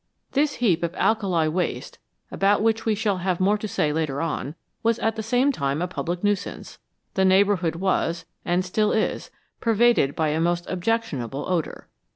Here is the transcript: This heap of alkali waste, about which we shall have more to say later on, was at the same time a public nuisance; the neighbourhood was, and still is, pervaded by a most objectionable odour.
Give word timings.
This 0.31 0.53
heap 0.55 0.81
of 0.81 0.95
alkali 0.95 1.47
waste, 1.47 1.99
about 2.31 2.63
which 2.63 2.87
we 2.87 2.95
shall 2.95 3.17
have 3.19 3.39
more 3.39 3.59
to 3.59 3.67
say 3.67 3.93
later 3.93 4.19
on, 4.19 4.55
was 4.81 4.97
at 4.97 5.15
the 5.15 5.21
same 5.21 5.51
time 5.51 5.79
a 5.79 5.87
public 5.87 6.23
nuisance; 6.23 6.79
the 7.13 7.23
neighbourhood 7.23 7.75
was, 7.75 8.25
and 8.43 8.65
still 8.65 8.91
is, 8.91 9.29
pervaded 9.59 10.15
by 10.15 10.29
a 10.29 10.41
most 10.41 10.65
objectionable 10.67 11.45
odour. 11.47 11.87